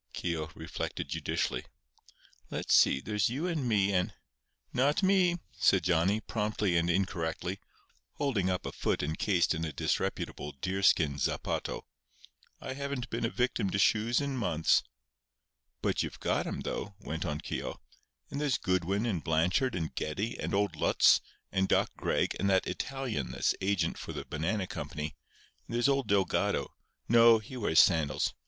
[0.13, 1.63] Keogh reflected judicially.
[2.49, 4.15] "Let's see—there's you and me and—"
[4.73, 7.59] "Not me," said Johnny, promptly and incorrectly,
[8.13, 11.85] holding up a foot encased in a disreputable deerskin zapato.
[12.59, 14.81] "I haven't been a victim to shoes in months."
[15.83, 17.79] "But you've got 'em, though," went on Keogh.
[18.31, 21.21] "And there's Goodwin and Blanchard and Geddie and old Lutz
[21.51, 25.15] and Doc Gregg and that Italian that's agent for the banana company,
[25.67, 28.33] and there's old Delgado—no; he wears sandals.